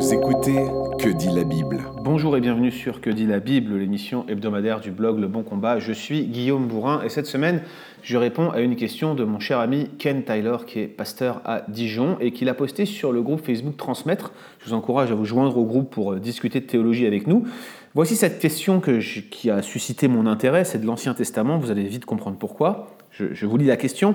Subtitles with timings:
[0.00, 0.56] Vous écoutez
[0.98, 4.90] Que dit la Bible Bonjour et bienvenue sur Que dit la Bible, l'émission hebdomadaire du
[4.90, 5.78] blog Le Bon Combat.
[5.78, 7.60] Je suis Guillaume Bourrin et cette semaine,
[8.02, 11.64] je réponds à une question de mon cher ami Ken Tyler qui est pasteur à
[11.68, 14.32] Dijon et qui l'a posté sur le groupe Facebook Transmettre.
[14.60, 17.46] Je vous encourage à vous joindre au groupe pour euh, discuter de théologie avec nous.
[17.94, 21.84] Voici cette question que qui a suscité mon intérêt, c'est de l'Ancien Testament, vous allez
[21.84, 22.96] vite comprendre pourquoi.
[23.10, 24.14] Je, je vous lis la question.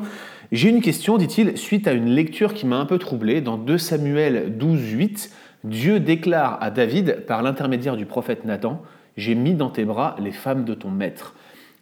[0.52, 3.78] J'ai une question, dit-il, suite à une lecture qui m'a un peu troublé dans 2
[3.78, 5.32] Samuel 12, 8.
[5.66, 8.84] Dieu déclare à David, par l'intermédiaire du prophète Nathan,
[9.18, 11.34] J'ai mis dans tes bras les femmes de ton maître.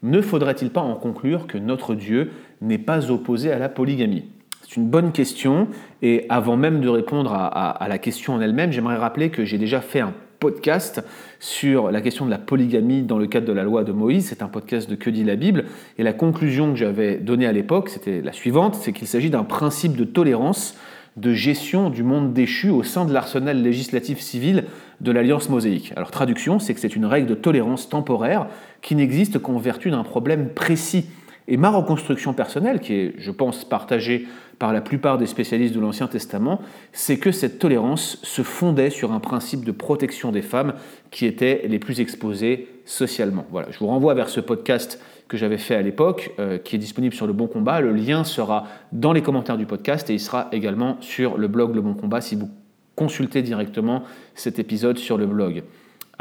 [0.04, 4.26] Ne faudrait-il pas en conclure que notre Dieu n'est pas opposé à la polygamie?
[4.62, 5.68] C'est une bonne question,
[6.02, 9.82] et avant même de répondre à, la question en elle-même, j'aimerais rappeler que j'ai déjà
[9.82, 11.04] fait un podcast
[11.40, 14.28] sur la question de la polygamie dans le cadre de la loi de Moïse.
[14.28, 15.66] C'est un podcast de Que dit la Bible.
[15.98, 19.44] Et la conclusion que j'avais donnée à l'époque, c'était la suivante, c'est qu'il s'agit d'un
[19.44, 20.78] principe de tolérance
[21.16, 24.66] de gestion du monde déchu au sein de l'arsenal législatif civil
[25.02, 25.94] de l'Alliance mosaïque.
[25.96, 28.48] Alors traduction, c'est que c'est une règle de tolérance temporaire
[28.82, 31.06] qui n'existe qu'en vertu d'un problème précis.
[31.48, 34.28] Et ma reconstruction personnelle, qui est, je pense, partagée
[34.64, 36.62] par la plupart des spécialistes de l'Ancien Testament,
[36.94, 40.76] c'est que cette tolérance se fondait sur un principe de protection des femmes
[41.12, 43.46] qui étaient les plus exposées socialement.
[43.72, 47.14] Je vous renvoie vers ce podcast que j'avais fait à l'époque, euh, qui est disponible
[47.14, 47.82] sur Le Bon Combat.
[47.82, 51.76] Le lien sera dans les commentaires du podcast et il sera également sur le blog
[51.76, 52.50] Le Bon Combat si vous
[52.96, 55.64] consultez directement cet épisode sur le blog.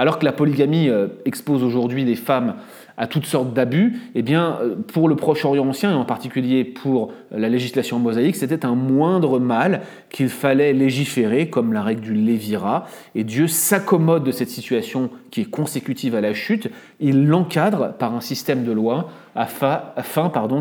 [0.03, 2.56] Alors que la polygamie euh, expose aujourd'hui les femmes
[2.97, 7.12] à toutes sortes d'abus, eh bien, euh, pour le Proche-Orient ancien, et en particulier pour
[7.31, 12.86] la législation mosaïque, c'était un moindre mal qu'il fallait légiférer, comme la règle du Lévira.
[13.14, 16.69] Et Dieu s'accommode de cette situation qui est consécutive à la chute.
[16.98, 19.83] Il l'encadre par un système de loi afin,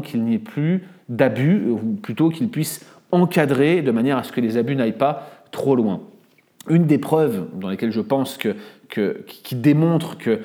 [0.03, 4.39] qu'il n'y ait plus d'abus, ou plutôt qu'il puisse encadrer de manière à ce que
[4.39, 6.01] les abus n'aillent pas trop loin.
[6.69, 8.55] Une des preuves dans lesquelles je pense que,
[9.25, 10.41] qui démontre que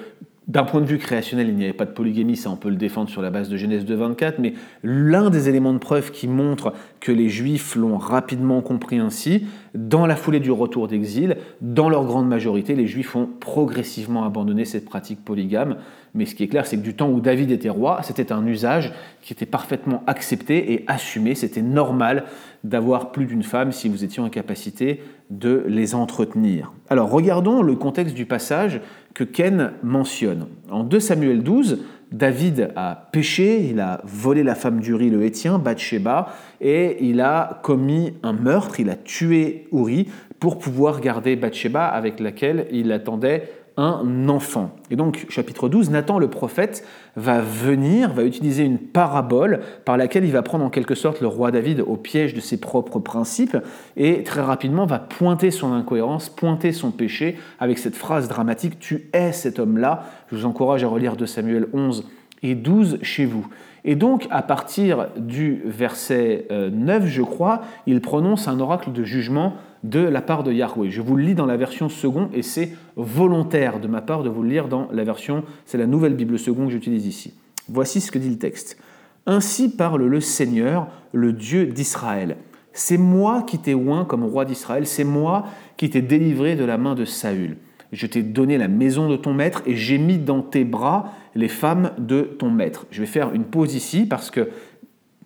[0.49, 2.77] d'un point de vue créationnel, il n'y avait pas de polygamie, ça on peut le
[2.77, 6.73] défendre sur la base de Genèse 2.24, mais l'un des éléments de preuve qui montre
[7.01, 12.05] que les Juifs l'ont rapidement compris ainsi, dans la foulée du retour d'exil, dans leur
[12.05, 15.77] grande majorité, les Juifs ont progressivement abandonné cette pratique polygame.
[16.15, 18.47] Mais ce qui est clair, c'est que du temps où David était roi, c'était un
[18.47, 21.35] usage qui était parfaitement accepté et assumé.
[21.35, 22.25] C'était normal
[22.69, 25.01] d'avoir plus d'une femme si vous étiez en capacité
[25.31, 26.73] de les entretenir.
[26.89, 28.81] Alors regardons le contexte du passage
[29.15, 30.47] que Ken mentionne.
[30.71, 31.79] En 2 Samuel 12,
[32.13, 37.61] David a péché, il a volé la femme d'Uri le Hétien, Bathsheba, et il a
[37.63, 43.51] commis un meurtre, il a tué Uri pour pouvoir garder Bathsheba avec laquelle il attendait
[43.77, 44.75] un enfant.
[44.91, 50.25] Et donc, chapitre 12, Nathan le prophète va venir, va utiliser une parabole par laquelle
[50.25, 53.57] il va prendre en quelque sorte le roi David au piège de ses propres principes
[53.97, 59.09] et très rapidement va pointer son incohérence, pointer son péché avec cette phrase dramatique Tu
[59.13, 60.05] es cet homme-là.
[60.31, 62.09] Je vous encourage à relire 2 Samuel 11
[62.43, 63.47] et 12 chez vous.
[63.89, 69.05] Et donc, à partir du verset 9, euh, je crois, il prononce un oracle de
[69.05, 69.55] jugement
[69.85, 70.91] de la part de Yahweh.
[70.91, 74.29] Je vous le lis dans la version seconde et c'est volontaire de ma part de
[74.29, 77.35] vous le lire dans la version, c'est la nouvelle Bible seconde que j'utilise ici.
[77.69, 78.77] Voici ce que dit le texte.
[79.25, 82.37] Ainsi parle le Seigneur, le Dieu d'Israël.
[82.73, 85.45] C'est moi qui t'ai oint comme roi d'Israël, c'est moi
[85.77, 87.57] qui t'ai délivré de la main de Saül.
[87.93, 91.49] Je t'ai donné la maison de ton maître et j'ai mis dans tes bras les
[91.49, 92.87] femmes de ton maître.
[92.91, 94.49] Je vais faire une pause ici parce que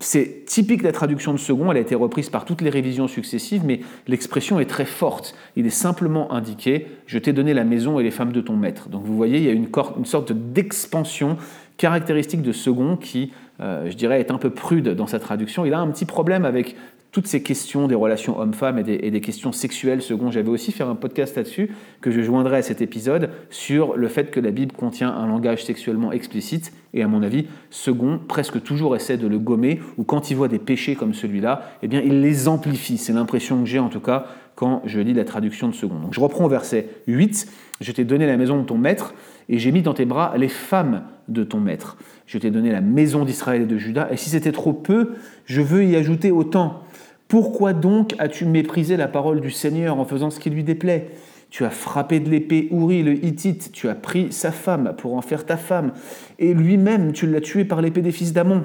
[0.01, 3.07] c'est typique de la traduction de second, elle a été reprise par toutes les révisions
[3.07, 5.35] successives, mais l'expression est très forte.
[5.57, 8.89] Il est simplement indiqué Je t'ai donné la maison et les femmes de ton maître.
[8.89, 9.69] Donc vous voyez, il y a une,
[10.05, 11.37] sorte d'expansion
[11.77, 15.67] caractéristique de second qui, euh, je dirais, est un peu prude dans sa traduction.
[15.67, 16.77] Il a un petit problème avec
[17.13, 20.95] toutes ces questions des relations hommes-femmes et, des questions sexuelles, second, j'avais aussi fait un
[20.95, 25.11] podcast là-dessus, que je joindrai à cet épisode, sur le fait que la Bible contient
[25.11, 29.81] un langage sexuellement explicite, et à mon avis, second presque toujours essaie de le gommer,
[29.97, 33.61] ou quand il voit des péchés comme celui-là, eh bien il les amplifie, c'est l'impression
[33.61, 35.99] que j'ai en tout cas quand je lis la traduction de second.
[35.99, 39.15] Donc je reprends au verset 8, je t'ai donné la maison de ton maître,
[39.49, 41.97] et j'ai mis dans tes bras les femmes de ton maître.
[42.27, 45.15] Je t'ai donné la maison d'Israël et de Juda, et si c'était trop peu,
[45.47, 46.83] je veux y ajouter autant
[47.29, 51.11] pourquoi donc as-tu méprisé la parole du Seigneur en faisant ce qui lui déplaît?
[51.49, 55.21] Tu as frappé de l'épée Uri le Hittite, tu as pris sa femme pour en
[55.21, 55.93] faire ta femme,
[56.39, 58.65] et lui-même tu l'as tué par l'épée des fils d'Amon.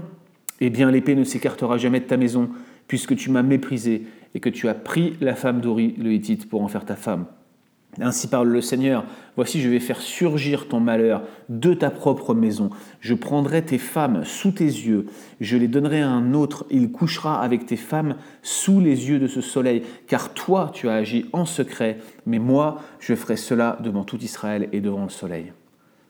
[0.62, 2.50] Eh bien l'épée ne s'écartera jamais de ta maison,
[2.88, 4.03] puisque tu m'as méprisé
[4.33, 7.25] et que tu as pris la femme d'Uri le Hittite pour en faire ta femme.
[8.01, 9.06] Ainsi parle le Seigneur,
[9.38, 12.69] voici je vais faire surgir ton malheur de ta propre maison.
[13.00, 15.06] Je prendrai tes femmes sous tes yeux,
[15.39, 19.27] je les donnerai à un autre, il couchera avec tes femmes sous les yeux de
[19.27, 24.03] ce soleil, car toi tu as agi en secret, mais moi je ferai cela devant
[24.03, 25.53] tout Israël et devant le soleil.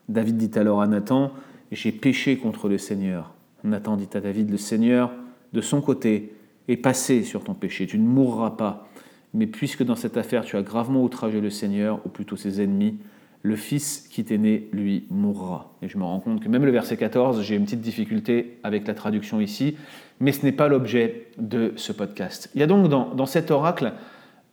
[0.09, 1.33] David dit alors à Nathan,
[1.71, 3.33] j'ai péché contre le Seigneur.
[3.63, 5.11] Nathan dit à David, le Seigneur,
[5.53, 6.33] de son côté,
[6.67, 8.87] est passé sur ton péché, tu ne mourras pas.
[9.35, 12.97] Mais puisque dans cette affaire tu as gravement outragé le Seigneur, ou plutôt ses ennemis,
[13.43, 15.75] le fils qui t'est né, lui, mourra.
[15.83, 18.87] Et je me rends compte que même le verset 14, j'ai une petite difficulté avec
[18.87, 19.77] la traduction ici,
[20.19, 22.49] mais ce n'est pas l'objet de ce podcast.
[22.55, 23.93] Il y a donc dans, dans cet oracle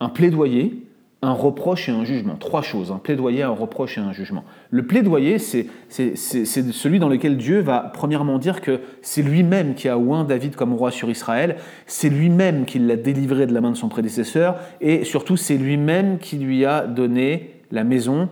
[0.00, 0.84] un plaidoyer
[1.24, 2.34] un reproche et un jugement.
[2.34, 4.44] Trois choses, un plaidoyer, un reproche et un jugement.
[4.70, 9.96] Le plaidoyer, c'est celui dans lequel Dieu va premièrement dire que c'est lui-même qui a
[9.96, 13.76] oint David comme roi sur Israël, c'est lui-même qui l'a délivré de la main de
[13.76, 18.28] son prédécesseur, et surtout c'est lui-même qui lui a donné la maison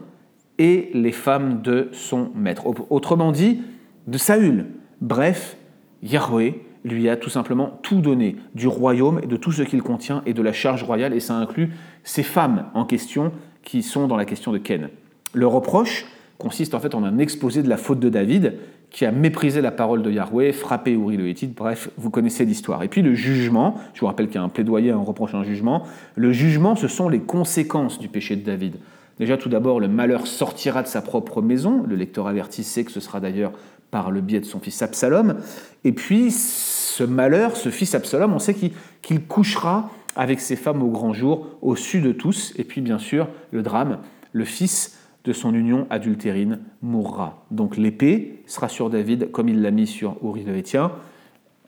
[0.59, 2.67] et les femmes de son maître.
[2.91, 3.63] Autrement dit,
[4.09, 4.67] de Saül.
[5.01, 5.57] Bref,
[6.03, 10.23] Yahweh lui a tout simplement tout donné du royaume et de tout ce qu'il contient
[10.27, 11.71] et de la charge royale, et ça inclut
[12.05, 13.33] ces femmes en question
[13.63, 14.89] qui sont dans la question de Ken.
[15.33, 16.07] Le reproche
[16.39, 18.55] consiste en fait en un exposé de la faute de David,
[18.91, 22.83] qui a méprisé la parole de Yahweh, frappé Uri le bref, vous connaissez l'histoire.
[22.83, 25.45] Et puis le jugement, je vous rappelle qu'il y a un plaidoyer, un reproche, un
[25.45, 25.85] jugement.
[26.17, 28.77] Le jugement, ce sont les conséquences du péché de David.
[29.19, 31.85] Déjà, tout d'abord, le malheur sortira de sa propre maison.
[31.87, 33.53] Le lecteur averti sait que ce sera d'ailleurs
[33.91, 35.37] par le biais de son fils Absalom.
[35.85, 40.89] Et puis, ce malheur, ce fils Absalom, on sait qu'il couchera avec ses femmes au
[40.89, 42.53] grand jour, au sud de tous.
[42.57, 43.99] Et puis, bien sûr, le drame,
[44.33, 47.45] le fils de son union adultérine mourra.
[47.51, 50.93] Donc l'épée sera sur David comme il l'a mis sur Uri le Hétien.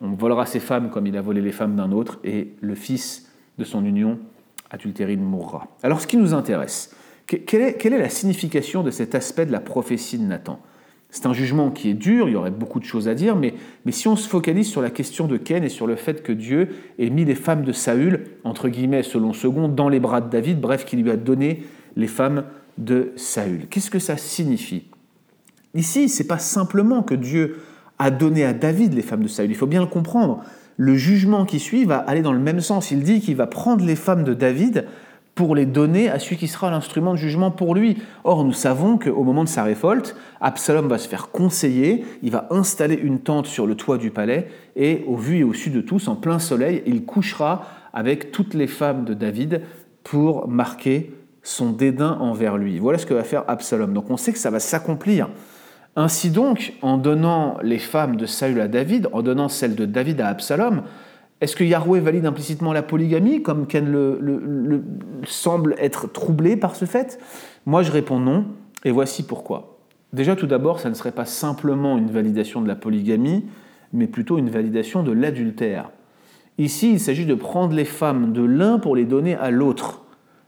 [0.00, 3.30] On volera ses femmes comme il a volé les femmes d'un autre, et le fils
[3.58, 4.18] de son union
[4.70, 5.68] adultérine mourra.
[5.82, 6.96] Alors ce qui nous intéresse,
[7.26, 10.58] quelle est la signification de cet aspect de la prophétie de Nathan?
[11.12, 13.52] C'est un jugement qui est dur, il y aurait beaucoup de choses à dire, mais,
[13.90, 16.70] si on se focalise sur la question de Ken et sur le fait que Dieu
[16.98, 20.58] ait mis les femmes de Saül, entre guillemets, selon second, dans les bras de David,
[20.58, 21.64] bref, qu'il lui a donné
[21.96, 22.44] les femmes
[22.78, 23.66] de Saül.
[23.68, 24.84] Qu'est-ce que ça signifie?
[25.74, 27.58] Ici, c'est pas simplement que Dieu
[27.98, 30.42] a donné à David les femmes de Saül, il faut bien le comprendre.
[30.78, 32.90] Le jugement qui suit va aller dans le même sens.
[32.90, 34.86] Il dit qu'il va prendre les femmes de David
[35.34, 37.98] pour les donner à celui qui sera l'instrument de jugement pour lui.
[38.24, 42.46] Or, nous savons qu'au moment de sa révolte, Absalom va se faire conseiller, il va
[42.50, 45.80] installer une tente sur le toit du palais, et au vu et au su de
[45.80, 47.64] tous, en plein soleil, il couchera
[47.94, 49.62] avec toutes les femmes de David
[50.02, 51.12] pour marquer
[51.42, 52.78] son dédain envers lui.
[52.78, 53.92] Voilà ce que va faire Absalom.
[53.92, 55.28] Donc on sait que ça va s'accomplir.
[55.94, 60.20] Ainsi donc, en donnant les femmes de Saül à David, en donnant celles de David
[60.22, 60.82] à Absalom,
[61.42, 64.84] est-ce que Yahweh valide implicitement la polygamie, comme Ken le,
[65.26, 67.18] semble être troublé par ce fait?
[67.66, 68.44] Moi, je réponds non,
[68.84, 69.76] et voici pourquoi.
[70.12, 73.44] Déjà, tout d'abord, ça ne serait pas simplement une validation de la polygamie,
[73.92, 75.90] mais plutôt une validation de l'adultère.
[76.58, 80.02] Ici, il s'agit de prendre les femmes de l'un pour les donner à l'autre.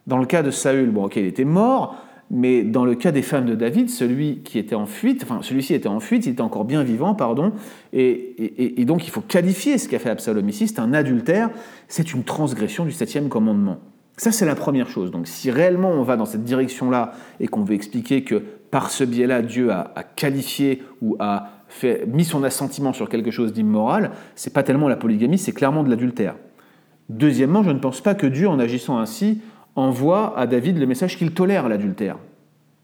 [0.07, 1.97] Dans le cas de Saül, bon, ok, il était mort,
[2.31, 5.75] mais dans le cas des femmes de David, celui qui était en fuite, enfin celui-ci
[5.75, 7.53] était en fuite, il était encore bien vivant, pardon,
[7.93, 11.51] et, donc il faut qualifier ce qu'a fait Absalom ici, c'est un adultère,
[11.89, 13.79] c'est une transgression du septième commandement.
[14.17, 15.11] Ça, c'est la première chose.
[15.11, 19.03] Donc, si réellement on va dans cette direction-là et qu'on veut expliquer que par ce
[19.03, 21.51] biais-là, Dieu a, qualifié ou a
[22.07, 25.91] mis son assentiment sur quelque chose d'immoral, c'est pas tellement la polygamie, c'est clairement de
[25.91, 26.37] l'adultère.
[27.09, 29.41] Deuxièmement, je ne pense pas que Dieu, en agissant ainsi,
[29.77, 32.17] envoie à David le message qu'il tolère l'adultère.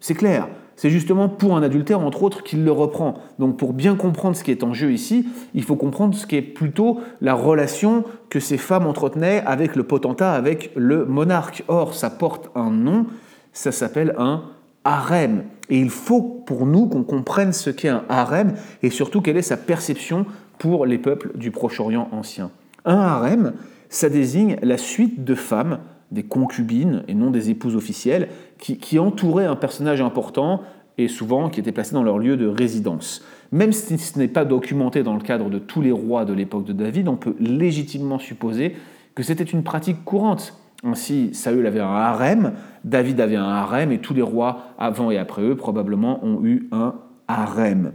[0.01, 0.49] C'est clair.
[0.77, 3.19] C'est justement pour un adultère, entre autres, qu'il le reprend.
[3.39, 6.37] Donc pour bien comprendre ce qui est en jeu ici, il faut comprendre ce qui
[6.37, 11.65] est plutôt la relation que ces femmes entretenaient avec le potentat, avec le monarque.
[11.69, 13.05] Or, ça porte un nom,
[13.53, 14.45] ça s'appelle un
[14.85, 15.45] harem.
[15.69, 19.43] Et il faut pour nous qu'on comprenne ce qu'est un harem et surtout quelle est
[19.43, 20.25] sa perception
[20.57, 22.51] pour les peuples du Proche-Orient ancien.
[22.87, 23.53] Un harem,
[23.91, 29.47] ça désigne la suite de femmes des concubines et non des épouses officielles, qui, entouraient
[29.47, 30.63] un personnage important
[30.99, 33.25] et souvent qui était placé dans leur lieu de résidence.
[33.53, 36.65] Même si ce n'est pas documenté dans le cadre de tous les rois de l'époque
[36.65, 38.77] de David, on peut légitimement supposer
[39.15, 40.55] que c'était une pratique courante.
[40.85, 42.53] Ainsi, Saül avait un harem,
[42.85, 46.69] David avait un harem, et tous les rois avant et après eux probablement ont eu
[46.73, 46.95] un
[47.29, 47.93] harem.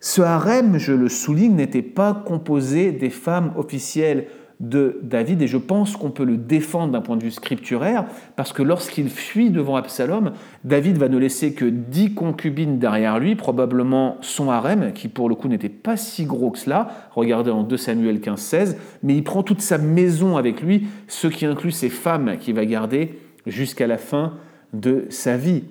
[0.00, 4.26] Ce harem, je le souligne, n'était pas composé des femmes officielles
[4.62, 8.04] de David et je pense qu'on peut le défendre d'un point de vue scripturaire
[8.36, 10.32] parce que lorsqu'il fuit devant Absalom,
[10.64, 15.34] David va ne laisser que dix concubines derrière lui, probablement son harem, qui pour le
[15.34, 19.42] coup n'était pas si gros que cela, regardez en 2 Samuel 15-16, mais il prend
[19.42, 23.98] toute sa maison avec lui, ce qui inclut ses femmes qu'il va garder jusqu'à la
[23.98, 24.34] fin
[24.72, 25.64] de sa vie.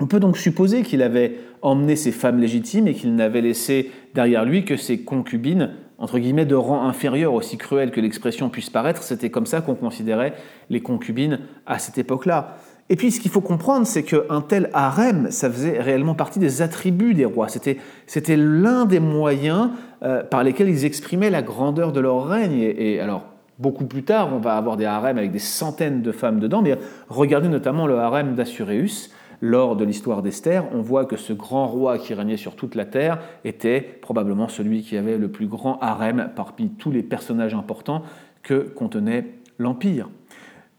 [0.00, 4.44] On peut donc supposer qu'il avait emmené ses femmes légitimes et qu'il n'avait laissé derrière
[4.44, 9.02] lui que ses concubines, entre guillemets, de rang inférieur, aussi cruel que l'expression puisse paraître.
[9.02, 10.34] C'était comme ça qu'on considérait
[10.70, 12.56] les concubines à cette époque-là.
[12.90, 16.62] Et puis ce qu'il faut comprendre, c'est qu'un tel harem, ça faisait réellement partie des
[16.62, 17.48] attributs des rois.
[17.48, 19.70] C'était l'un des moyens
[20.02, 22.58] euh, par lesquels ils exprimaient la grandeur de leur règne.
[22.58, 23.24] Et, alors,
[23.58, 26.78] beaucoup plus tard, on va avoir des harems avec des centaines de femmes dedans, mais
[27.08, 29.10] regardez notamment le harem d'Assuréus.
[29.40, 32.84] Lors de l'histoire d'Esther, on voit que ce grand roi qui régnait sur toute la
[32.84, 38.02] terre était probablement celui qui avait le plus grand harem parmi tous les personnages importants
[38.42, 39.26] que contenait
[39.58, 40.08] l'Empire.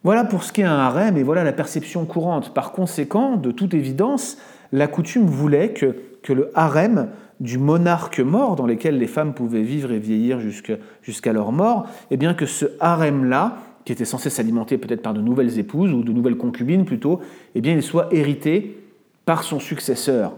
[0.03, 2.53] Voilà pour ce qu'est un harem et voilà la perception courante.
[2.53, 4.37] Par conséquent, de toute évidence,
[4.71, 5.95] la coutume voulait que,
[6.27, 11.51] le harem du monarque mort, dans lequel les femmes pouvaient vivre et vieillir jusqu'à leur
[11.51, 15.91] mort, eh bien que ce harem-là, qui était censé s'alimenter peut-être par de nouvelles épouses
[15.91, 17.19] ou de nouvelles concubines plutôt,
[17.55, 18.77] eh bien il soit hérité
[19.25, 20.33] par son successeur.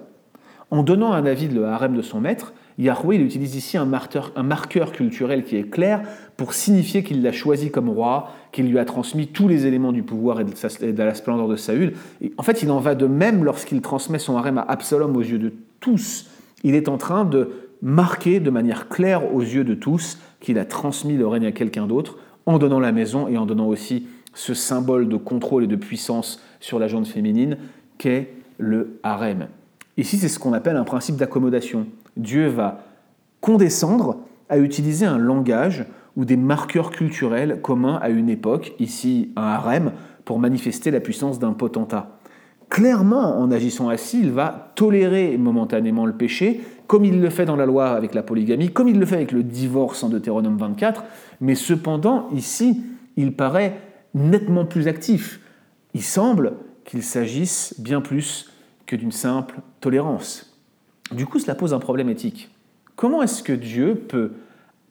[0.70, 3.90] En donnant à David le harem de son maître, Yahweh il utilise ici un,
[4.36, 6.02] un marqueur culturel qui est clair
[6.38, 10.04] pour signifier qu'il l'a choisi comme roi, qu'il lui a transmis tous les éléments du
[10.04, 11.94] pouvoir et de, la splendeur de Saül.
[12.38, 15.40] En fait, il en va de même lorsqu'il transmet son harem à Absalom aux yeux
[15.40, 16.30] de tous.
[16.64, 17.50] Il est en train de
[17.82, 21.86] marquer de manière claire aux yeux de tous qu'il a transmis le règne à quelqu'un
[21.88, 25.76] d'autre en donnant la maison et en donnant aussi ce symbole de contrôle et de
[25.76, 27.58] puissance sur la gente féminine
[27.98, 29.48] qu'est le harem.
[29.98, 31.88] Ici, c'est ce qu'on appelle un principe d'accommodation.
[32.18, 32.84] Dieu va
[33.42, 34.20] condescendre
[34.50, 39.92] à utiliser un langage ou des marqueurs culturels communs à une époque, ici un harem,
[40.26, 42.18] pour manifester la puissance d'un potentat.
[42.72, 47.58] Clairement, en agissant ainsi, il va tolérer momentanément le péché, comme il le fait dans
[47.58, 51.04] la loi avec la polygamie, comme il le fait avec le divorce en Deutéronome 24,
[51.42, 52.82] mais cependant, ici,
[53.18, 53.78] il paraît
[54.14, 55.42] nettement plus actif.
[55.94, 56.54] Il semble
[56.86, 58.50] qu'il s'agisse bien plus
[58.86, 60.58] que d'une simple tolérance.
[61.12, 62.52] Du coup, cela pose un problème éthique.
[62.96, 64.32] Comment est-ce que Dieu peut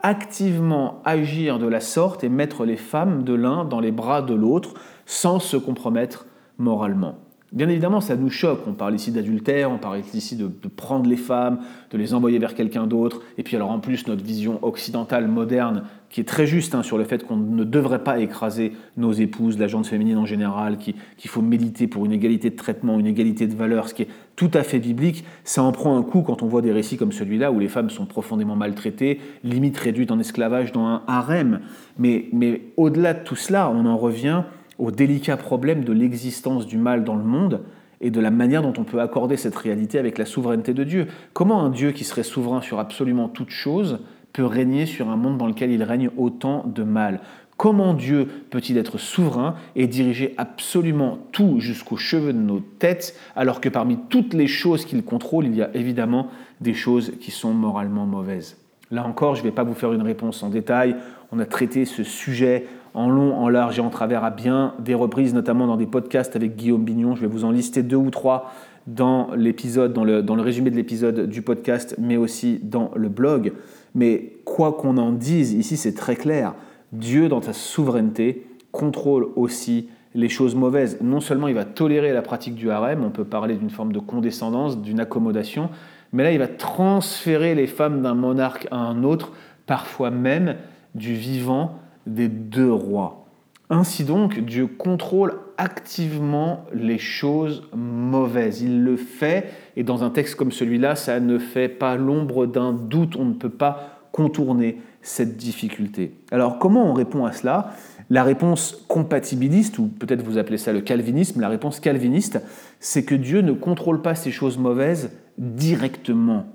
[0.00, 4.34] activement agir de la sorte et mettre les femmes de l'un dans les bras de
[4.34, 4.74] l'autre
[5.06, 6.26] sans se compromettre
[6.58, 7.29] moralement?
[7.52, 8.60] Bien évidemment, ça nous choque.
[8.68, 11.58] On parle ici d'adultère, on parle ici de, prendre les femmes,
[11.90, 13.22] de les envoyer vers quelqu'un d'autre.
[13.38, 16.96] Et puis alors en plus, notre vision occidentale moderne, qui est très juste hein, sur
[16.96, 20.94] le fait qu'on ne devrait pas écraser nos épouses, la gente féminine en général, qu'il
[21.26, 24.50] faut méditer pour une égalité de traitement, une égalité de valeur, ce qui est tout
[24.54, 27.50] à fait biblique, ça en prend un coup quand on voit des récits comme celui-là
[27.50, 31.60] où les femmes sont profondément maltraitées, limite réduites en esclavage dans un harem.
[31.98, 34.44] Mais, mais au-delà de tout cela, on en revient
[34.80, 37.60] au délicat problème de l'existence du mal dans le monde
[38.00, 41.06] et de la manière dont on peut accorder cette réalité avec la souveraineté de Dieu.
[41.34, 43.98] Comment un Dieu qui serait souverain sur absolument toute chose
[44.32, 47.20] peut régner sur un monde dans lequel il règne autant de mal?
[47.58, 53.60] Comment Dieu peut-il être souverain et diriger absolument tout jusqu'aux cheveux de nos têtes, alors
[53.60, 56.28] que parmi toutes les choses qu'il contrôle, il y a évidemment
[56.62, 58.56] des choses qui sont moralement mauvaises?
[58.90, 60.96] Là encore, je ne vais pas vous faire une réponse en détail.
[61.32, 64.94] On a traité ce sujet en long, en large et en travers à bien des
[64.94, 67.14] reprises, notamment dans des podcasts avec Guillaume Bignon.
[67.14, 68.52] Je vais vous en lister deux ou trois
[68.86, 73.08] dans l'épisode, dans le, dans le résumé de l'épisode du podcast, mais aussi dans le
[73.08, 73.52] blog.
[73.94, 76.54] Mais quoi qu'on en dise, ici c'est très clair.
[76.92, 80.98] Dieu, dans sa souveraineté, contrôle aussi les choses mauvaises.
[81.00, 84.00] Non seulement il va tolérer la pratique du harem, on peut parler d'une forme de
[84.00, 85.70] condescendance, d'une accommodation,
[86.12, 89.32] mais là il va transférer les femmes d'un monarque à un autre,
[89.66, 90.56] parfois même
[90.96, 93.26] du vivant des deux rois.
[93.68, 98.62] Ainsi donc, Dieu contrôle activement les choses mauvaises.
[98.62, 102.72] Il le fait, et dans un texte comme celui-là, ça ne fait pas l'ombre d'un
[102.72, 106.12] doute, on ne peut pas contourner cette difficulté.
[106.32, 107.72] Alors comment on répond à cela?
[108.10, 112.42] La réponse compatibiliste, ou peut-être vous appelez ça le calvinisme, la réponse calviniste,
[112.80, 116.46] c'est que Dieu ne contrôle pas ces choses mauvaises directement.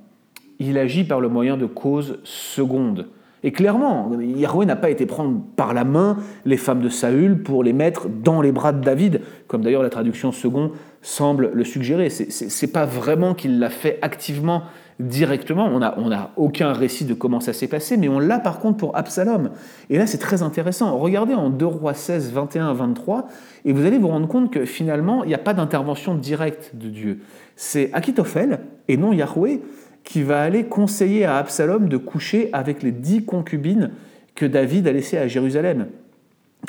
[0.60, 3.08] Il agit par le moyen de causes secondes.
[3.46, 7.64] Et clairement, Yahweh n'a pas été prendre par la main les femmes de Saül pour
[7.64, 10.72] les mettre dans les bras de David, comme d'ailleurs la traduction second
[11.04, 12.10] semble le suggérer.
[12.10, 14.64] C'est pas vraiment qu'il l'a fait activement,
[15.00, 15.68] directement.
[15.68, 18.58] On n'a on a aucun récit de comment ça s'est passé, mais on l'a par
[18.58, 19.52] contre pour Absalom.
[19.92, 20.98] Et là, c'est très intéressant.
[20.98, 23.28] Regardez en 2 Rois 16, 21 à 23,
[23.66, 26.90] et vous allez vous rendre compte que finalement, il n'y a pas d'intervention directe de
[26.90, 27.20] Dieu.
[27.56, 29.62] C'est Akitophel et non Yahweh
[30.06, 33.92] qui va aller conseiller à Absalom de coucher avec les dix concubines
[34.36, 35.88] que David a laissées à Jérusalem.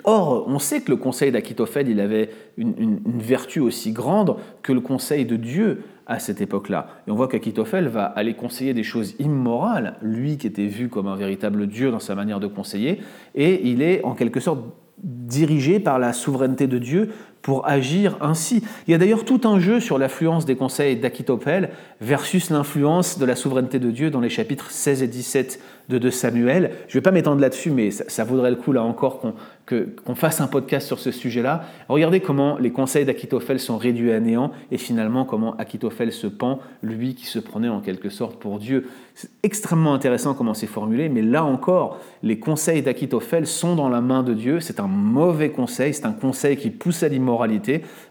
[0.04, 4.80] Or, on sait que le conseil d'Akitophel, il avait une, vertu aussi grande que le
[4.80, 6.88] conseil de Dieu à cette époque-là.
[7.06, 11.06] Et on voit qu'Akitophel va aller conseiller des choses immorales, lui qui était vu comme
[11.06, 13.00] un véritable Dieu dans sa manière de conseiller,
[13.34, 14.60] et il est en quelque sorte
[15.02, 17.10] dirigé par la souveraineté de Dieu
[17.46, 18.64] pour agir ainsi.
[18.88, 23.24] Il y a d'ailleurs tout un jeu sur l'affluence des conseils d'Akitopel versus l'influence de
[23.24, 26.72] la souveraineté de Dieu dans les chapitres 16 et 17 de 2 Samuel.
[26.88, 30.40] Je ne vais pas m'étendre là-dessus, mais ça, vaudrait le coup là encore qu'on fasse
[30.40, 31.64] un podcast sur ce sujet-là.
[31.88, 36.58] Regardez comment les conseils d'Akitophel sont réduits à néant et finalement comment Akitophel se pend,
[36.82, 38.88] lui qui se prenait en quelque sorte pour Dieu.
[39.14, 44.00] C'est extrêmement intéressant comment c'est formulé, mais là encore, les conseils d'Akitophel sont dans la
[44.00, 44.60] main de Dieu.
[44.60, 47.35] C'est un mauvais conseil, c'est un conseil qui pousse à l'immoralité,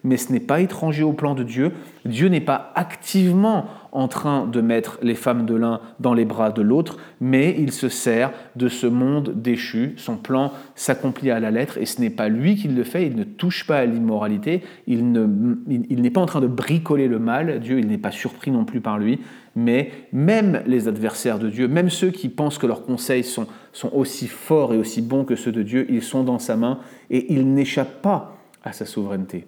[0.03, 1.71] mais ce n'est pas étranger au plan de Dieu.
[2.05, 6.51] Dieu n'est pas activement en train de mettre les femmes de l'un dans les bras
[6.51, 9.93] de l'autre, mais il se sert de ce monde déchu.
[9.95, 13.15] Son plan s'accomplit à la lettre et ce n'est pas lui qui le fait, il
[13.15, 17.79] ne touche pas à l'immoralité, il n'est pas en train de bricoler le mal, Dieu
[17.79, 19.21] il n'est pas surpris non plus par lui,
[19.55, 23.91] mais même les adversaires de Dieu, même ceux qui pensent que leurs conseils sont, sont
[23.93, 26.79] aussi forts et aussi bons que ceux de Dieu, ils sont dans sa main
[27.09, 28.34] et ils n'échappent pas
[28.65, 29.45] à sa souveraineté.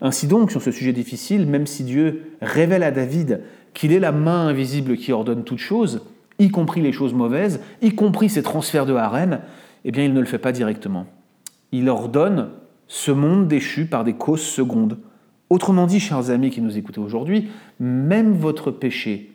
[0.00, 3.40] Ainsi donc, sur ce sujet difficile, même si Dieu révèle à David
[3.72, 6.02] qu'il est la main invisible qui ordonne toutes choses,
[6.38, 9.40] y compris les choses mauvaises, y compris ces transferts de harem,
[9.84, 11.06] eh bien il ne le fait pas directement.
[11.72, 12.50] Il ordonne
[12.86, 14.98] ce monde déchu par des causes secondes.
[15.50, 17.48] Autrement dit, chers amis qui nous écoutez aujourd'hui,
[17.80, 19.32] même votre péché,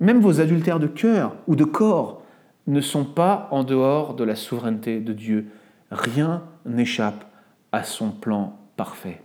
[0.00, 2.22] même vos adultères de cœur ou de corps
[2.66, 5.46] ne sont pas en dehors de la souveraineté de Dieu.
[5.90, 7.31] Rien n'échappe
[7.72, 9.20] à son plan parfait.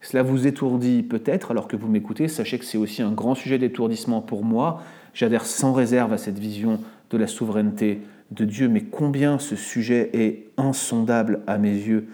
[0.00, 2.26] Cela vous étourdit peut-être alors que vous m'écoutez.
[2.26, 4.82] Sachez que c'est aussi un grand sujet d'étourdissement pour moi.
[5.14, 8.00] J'adhère sans réserve à cette vision de la souveraineté
[8.32, 12.08] de Dieu, mais combien ce sujet est insondable à mes yeux.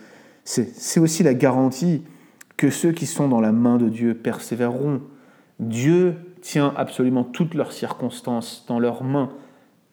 [0.44, 2.02] C'est aussi la garantie
[2.56, 5.00] que ceux qui sont dans la main de Dieu persévéreront.
[5.60, 9.30] Dieu tient absolument toutes leurs circonstances dans leurs mains.